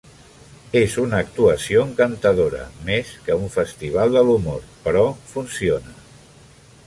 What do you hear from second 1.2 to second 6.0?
actuació encantadora més que un festival de l'humor, però funciona.